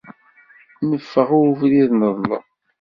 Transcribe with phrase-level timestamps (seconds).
[0.89, 2.45] Neffeɣ i ubrid, neḍlem.